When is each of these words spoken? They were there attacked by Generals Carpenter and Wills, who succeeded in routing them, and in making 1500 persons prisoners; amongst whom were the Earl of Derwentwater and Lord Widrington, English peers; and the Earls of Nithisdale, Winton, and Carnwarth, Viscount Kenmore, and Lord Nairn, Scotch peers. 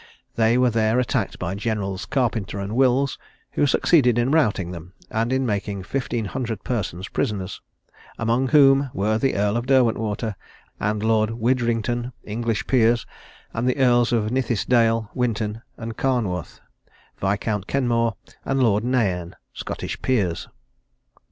They 0.35 0.57
were 0.57 0.71
there 0.71 0.97
attacked 0.99 1.37
by 1.37 1.53
Generals 1.53 2.07
Carpenter 2.07 2.57
and 2.59 2.75
Wills, 2.75 3.19
who 3.51 3.67
succeeded 3.67 4.17
in 4.17 4.31
routing 4.31 4.71
them, 4.71 4.93
and 5.11 5.31
in 5.31 5.45
making 5.45 5.83
1500 5.83 6.63
persons 6.63 7.07
prisoners; 7.07 7.61
amongst 8.17 8.51
whom 8.51 8.89
were 8.95 9.19
the 9.19 9.35
Earl 9.35 9.57
of 9.57 9.67
Derwentwater 9.67 10.33
and 10.79 11.03
Lord 11.03 11.29
Widrington, 11.29 12.13
English 12.23 12.65
peers; 12.65 13.05
and 13.53 13.69
the 13.69 13.77
Earls 13.77 14.11
of 14.11 14.31
Nithisdale, 14.31 15.11
Winton, 15.13 15.61
and 15.77 15.95
Carnwarth, 15.97 16.61
Viscount 17.19 17.67
Kenmore, 17.67 18.15
and 18.43 18.63
Lord 18.63 18.83
Nairn, 18.83 19.35
Scotch 19.53 20.01
peers. 20.01 20.47